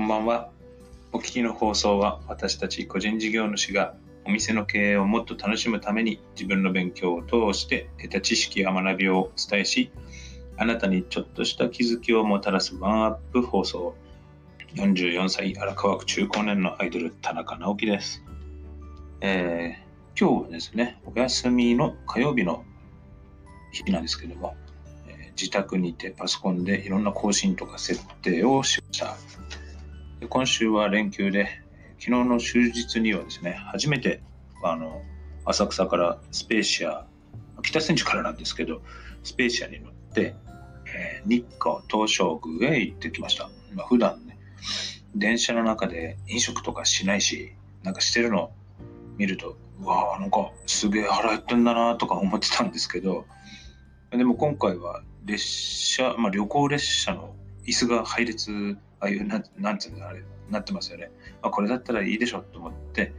[0.00, 0.48] こんばんは。
[1.12, 9.92] お聞きの放送は私たち個人事業主がお店の経営をもっと楽しむために自分の勉強を通して得た知識や学びをお伝えし、
[10.56, 13.94] あなたにちょっとした気づきをもたらすワンアップ放送。
[14.74, 18.24] 44歳荒川区中高年のアイドル田中直樹です。
[19.20, 22.64] えー、今日はですね、お休みの火曜日の
[23.70, 24.56] 日なんですけども、
[25.36, 29.16] 自宅にてパソコンでいろんな更新とか設定をしました。
[30.28, 31.46] 今週は連休で、
[31.98, 34.22] 昨日の終日にはですね、初めて、
[34.62, 35.02] あの、
[35.46, 37.06] 浅草からスペーシア、
[37.62, 38.82] 北千住からなんですけど、
[39.22, 40.34] スペーシアに乗って、
[40.86, 43.50] えー、日光東照宮へ行ってきました。
[43.74, 44.38] まあ、普段ね、
[45.14, 48.52] 電車の中で飲食とかしないし、なんかしてるの
[49.16, 53.24] 見ると、うわあなんかすげえ腹減ってんだなとか思ってたんですけど、
[54.10, 57.34] でも今回は列車、まあ、旅行列車の
[57.70, 61.12] 椅子が配列ああいう、なんなんつうんだ、あれ、なってますよね。
[61.40, 63.12] まあ、これだったらいいでしょと思って、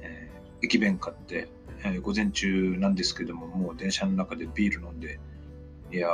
[0.00, 1.48] えー、駅弁買って、
[1.84, 5.20] えー、午前中なんですけども、もう電車の中でビール飲んで、
[5.92, 6.10] いやー、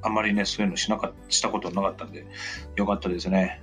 [0.00, 2.26] あんまりね、そういうのしなかしたことなかったんで、
[2.76, 3.60] よかったですね。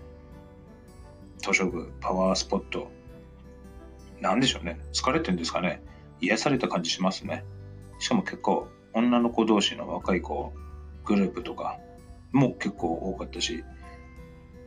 [1.41, 2.91] 東照宮、パワースポット。
[4.21, 4.79] なんでしょうね。
[4.93, 5.81] 疲れてるんですかね。
[6.21, 7.43] 癒された感じしますね。
[7.97, 10.53] しかも結構、女の子同士の若い子、
[11.03, 11.79] グループとか
[12.35, 13.63] も結構多かったし、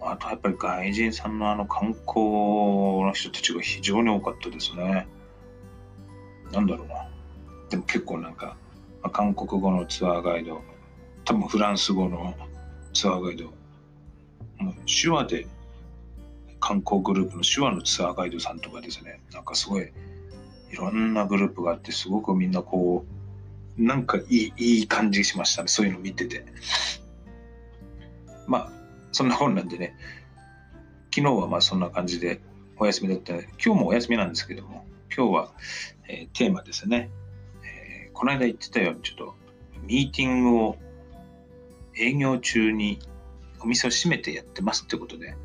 [0.01, 5.07] あとやっぱり外人さんのあの観光の人たちが非常に多かったですね。
[6.51, 7.09] なんだろうな。
[7.69, 8.57] でも結構なんか、
[9.13, 10.63] 韓国語のツアーガイド、
[11.27, 12.35] 多分フランス語の
[12.95, 13.45] ツアーガイド、
[14.59, 15.47] もう手話で
[16.61, 19.93] 観光グループの手話のツアーガイドさんとかですね、なんかすごい
[20.71, 23.05] いろんなグループがあって、すごくみんなこ
[23.77, 25.69] う、なんかいい、いい感じしましたね。
[25.69, 26.47] そういうの見てて。
[28.49, 28.71] まあ、
[29.13, 29.95] そんな本なんでね、
[31.15, 32.41] 昨日はまあそんな感じで
[32.78, 33.34] お休みだった。
[33.34, 35.53] 今日もお休みなんですけども、今日は、
[36.09, 37.11] えー、テーマですね、
[37.62, 39.34] えー、この間言ってたようにちょっと
[39.83, 40.77] ミーティングを
[41.97, 42.99] 営業中に
[43.61, 45.37] お店を閉めてやってますってことで、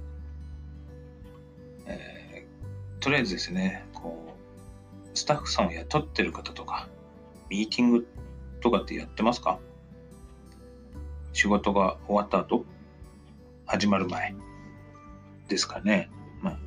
[1.88, 4.36] えー、とりあえずですね、こ
[5.14, 6.88] う、スタッフさんを雇ってる方とか、
[7.50, 8.08] ミーティング
[8.62, 9.60] とかってやってますか？
[11.34, 12.66] 仕事が終わった後？
[13.74, 14.36] 始まる前
[15.48, 16.12] ですかね。
[16.44, 16.60] まあ、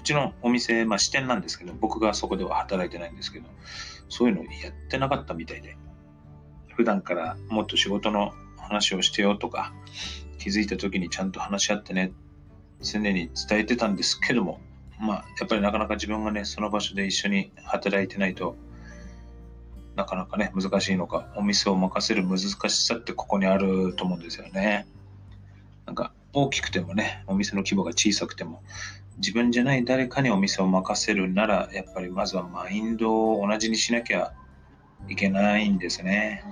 [0.00, 3.46] うちのお店、まあ、支店なんですけど、僕がそこでは働いてないんですけど、
[4.08, 5.76] そういうのやってなかったみたいで、
[6.74, 9.72] 普段からもっと仕事の話をしてよとか、
[10.38, 12.10] 気づいた時にちゃんと話し合ってね、
[12.80, 14.58] 常に伝えてたんですけども、
[14.98, 18.56] まあ、やっぱりなかなか自分がね、その場所で一緒に働いてないと、
[19.94, 24.88] なかなかね、難しいのか、お店を任せる難しさってここにあると思うんですよね。
[25.88, 28.62] なんか大きくてもね、お店の規模が小さくても、
[29.16, 34.34] 自分じゃない誰かにお店を任せるなら、やっぱりまずはマインドを同じにしなきゃ
[35.08, 36.44] いけないんですね。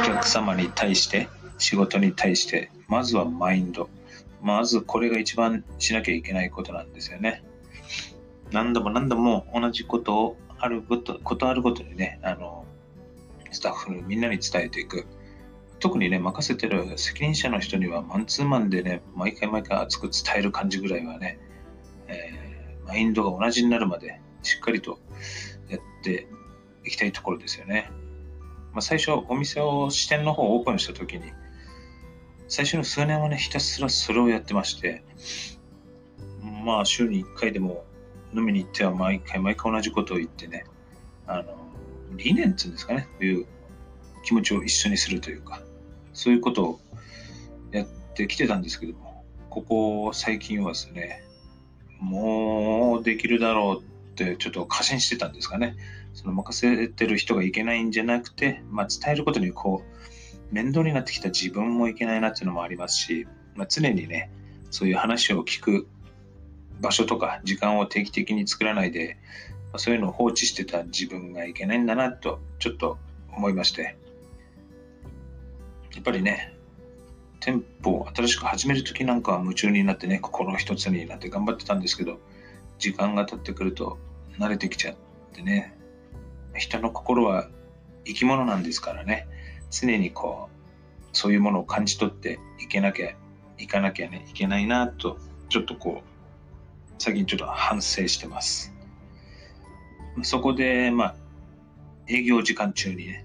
[0.00, 1.28] お客様に対して、
[1.58, 3.90] 仕事に対して、まずはマインド。
[4.40, 7.42] まずこれが一番しなきゃいけないことなんですよね。
[8.52, 12.66] 何度も何度も同じことをあること、ことあるごとにね、あの、
[13.50, 15.08] スタッフにみんなに伝えていく。
[15.82, 21.40] 特にね、任せてる責任者の人にはマンツーマンでね、毎回毎回熱く伝える感じぐらいはね、
[22.06, 25.00] えー、マインドが同じになるまでしっかりと
[25.68, 26.28] やって
[26.84, 27.90] いきたいところですよね。
[28.72, 31.32] まあ、最初、お店を支店の方をオープンした時に、
[32.46, 35.02] 最初の数年はね、ひたすらそれをやってまして、
[36.64, 37.84] まあ、週に1回でも
[38.32, 40.64] 飲みに行っては毎回毎回同じことを言ってね、
[41.26, 41.56] あの、
[42.14, 43.46] 理念っていうんですかね、という
[44.22, 45.60] 気持ちを一緒にするというか、
[46.12, 46.80] そういうことを
[47.70, 51.22] やってきてたんですけども、ここ最近はですね、
[52.00, 55.76] もうできるだろうってちょっと過信してたんですかね。
[56.14, 64.30] その任せてる人がいけないんじゃなくて、まあ、伝えることにこう、面倒になってきた自分もいけないなっていうのもありますし、まあ、常にね、
[64.70, 65.88] そういう話を聞く
[66.80, 69.16] 場所とか時間を定期的に作らないで、
[69.72, 72.98] ま、そういうのを放置してた自分がいけないんだなと、ちょっと
[73.34, 73.96] 思いまして、
[75.94, 76.54] やっぱりね、
[77.40, 82.20] 店舗を新しく始めるときなんかは夢中になってね、心一つになって頑張ってたんですけど、
[82.78, 83.98] 時間が経ってくると
[84.38, 84.96] 慣れてきちゃっ
[85.32, 85.76] てね、
[86.54, 87.48] 人の心は
[88.04, 89.26] 生き物なんですからね、
[89.70, 93.14] 常にこう、そういうものを感じ取っていけなきゃ、
[93.58, 95.18] いかなきゃね、いけないなと、
[95.48, 98.72] ちょっとこう、最近ちょっと反省してます。
[100.22, 101.14] そこで、まあ、
[102.08, 103.24] 営業時間中にね、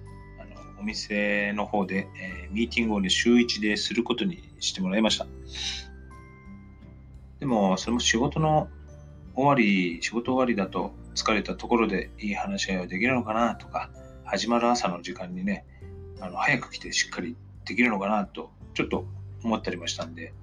[0.79, 5.25] お店の方で、えー、ミーティングをね、週1ですることにしてもらいました。
[7.39, 8.69] でも、それも仕事の
[9.35, 13.89] 終わり、仕事終わりだと疲れたところでいい話し合いはできるのかなとか、
[14.23, 15.65] 始まる朝の時間にね、
[16.19, 17.35] あの早く来てしっかり
[17.65, 19.05] できるのかなと、ちょっと
[19.43, 20.33] 思ったりもしたんで、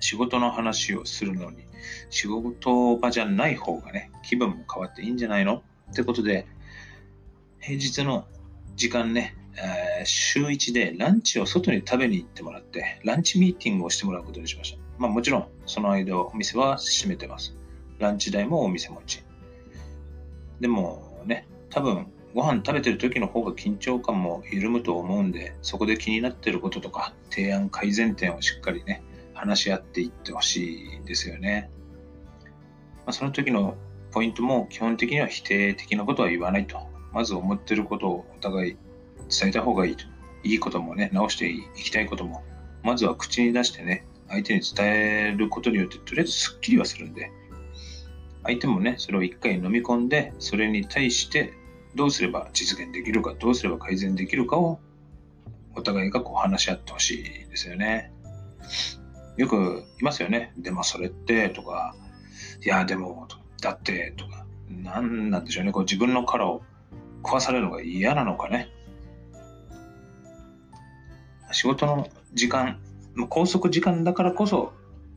[0.00, 1.64] 仕事の話をするのに、
[2.10, 5.62] 仕事場じゃない方がね、気分も変わっていいんじゃないの？
[5.90, 6.46] ってことで、
[7.60, 8.26] 平日の
[8.78, 14.78] 時間ね、えー、週1でランチを外に食べに行ってもらって、ランチミーティングをしてもらうことにしました。
[14.98, 17.56] まあもちろん、その間お店は閉めてます。
[17.98, 19.24] ランチ代もお店持ち。
[20.60, 29.02] でもね、多分ご飯食べてる時の方が緊張感も緩むと思うんで、そこで気になってることとか、提案改善点をしっかりね、
[29.34, 31.68] 話し合っていってほしいんですよね。
[32.98, 33.74] まあ、その時の
[34.12, 36.78] ポイントも基本的には否定的なことは言わないと。
[37.18, 38.76] まず思ってることをお互い
[39.28, 40.04] 伝えた方がいいと。
[40.44, 42.44] いいこともね、直していきたいことも、
[42.84, 47.32] まずは口に出してね、相手に伝えることによって、とりあえずスッキリはするんで、
[48.44, 51.54] 相手もね、それを一回飲み込んで、それに対して
[51.96, 54.78] どうすれば実現できるか、どうすれば改善できるかを、
[55.74, 58.12] お互いがこう話し合ってほしいですよね。
[59.36, 60.52] よくいますよね。
[60.56, 61.96] でもそれって、とか、
[62.64, 63.26] いや、でも、
[63.60, 65.72] だって、とか、なんなんでしょうね。
[65.72, 66.62] こう自分の殻を
[67.22, 68.68] 壊されるのが嫌なのかね。
[71.52, 72.78] 仕事の時間、
[73.28, 74.72] 拘束時間だからこそ、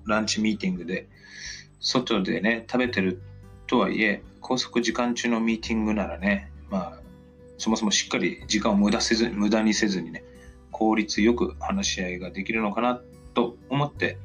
[0.06, 1.08] ランチミーティングで、
[1.80, 3.22] 外でね、食べてる
[3.68, 7.00] とはいえ、拘束時間中のミーティングならね、まあ、
[7.58, 10.24] そもそもしっかり時間を無駄せず無駄にせずにね、
[10.72, 13.02] 効率よく話し合いができるのかな
[13.34, 14.18] と思って、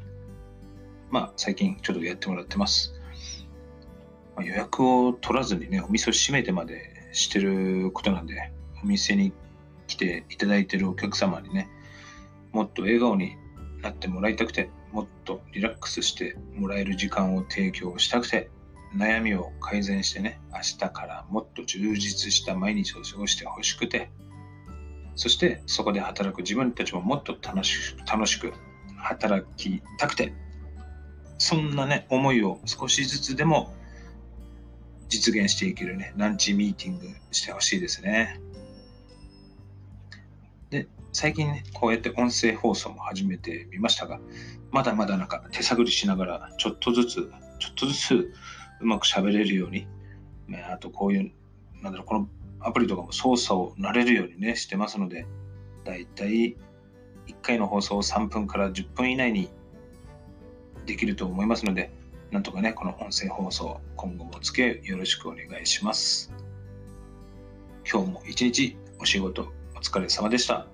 [1.11, 2.95] まあ、最近ちょっとやってもらってます。
[4.35, 8.53] まあ、予約を取らずにね、お店を閉めてまでしてることなんで、
[8.83, 9.33] お店に
[9.87, 11.69] 来ていただいてるお客様にね、
[12.53, 13.37] もっと笑顔に
[13.83, 18.51] なってもらいたくて、もっとリラックスしてもらえる時間を提供したくて、
[18.95, 24.11] 悩みを改善してね、明日からもっと充実した毎日を過ごしてほしくて、
[25.15, 28.53] そしてそこで働く自分たちももっと楽しく楽しく
[28.99, 30.35] 働きたくて、
[31.39, 33.75] そんなね、思いを少しずつでも
[35.17, 38.39] 実現していけるね、ランチミーティングしてほしいですね。
[40.69, 44.21] で、最近ね、こうやって音声放送も始めてみましたが、
[44.71, 48.15] まだまだなんか手探りしながら、ちょっとずつ、ちょっとずつ
[48.81, 49.87] うまく喋れるように、
[50.71, 51.33] あとこういう、
[51.83, 52.29] なんだろう、この
[52.61, 55.27] アプリとかも操作を慣れるようにね、してますので、
[55.85, 56.57] だいたい
[57.27, 59.49] 1回の放送を3分から10分以内に
[60.85, 61.91] できると思いますので、
[62.31, 66.33] なんとかね、この音声放送、今後もお付き合いよろしくお願いします。
[67.91, 70.67] 今日も一日お仕事お疲れ様でした。